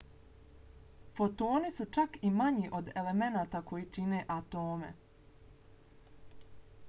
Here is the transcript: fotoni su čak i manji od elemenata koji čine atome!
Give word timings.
fotoni 1.17 1.69
su 1.79 1.85
čak 1.97 2.17
i 2.29 2.31
manji 2.39 2.71
od 2.79 2.89
elemenata 3.01 3.61
koji 3.73 3.85
čine 3.99 4.23
atome! 4.37 4.91